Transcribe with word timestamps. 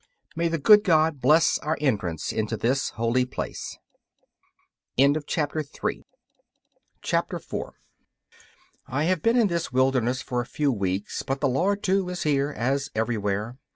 May 0.35 0.47
the 0.47 0.57
good 0.57 0.83
God 0.83 1.21
bless 1.21 1.59
our 1.59 1.77
entrance 1.79 2.31
into 2.31 2.57
this 2.57 2.89
holy 2.89 3.23
place. 3.23 3.77
4 4.97 5.07
I 8.87 9.03
have 9.03 9.19
now 9.19 9.21
been 9.21 9.37
in 9.37 9.45
this 9.47 9.71
wilderness 9.71 10.23
for 10.23 10.41
a 10.41 10.45
few 10.47 10.71
weeks, 10.71 11.21
but 11.21 11.39
the 11.39 11.47
Lord, 11.47 11.83
too, 11.83 12.09
is 12.09 12.23
here, 12.23 12.49
as 12.49 12.89
everywhere. 12.95 13.59